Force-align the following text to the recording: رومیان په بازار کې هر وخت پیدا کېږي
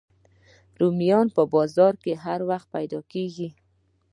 رومیان 0.79 1.27
په 1.35 1.43
بازار 1.53 1.93
کې 2.03 2.13
هر 2.23 2.39
وخت 2.49 2.67
پیدا 2.75 2.99
کېږي 3.11 3.49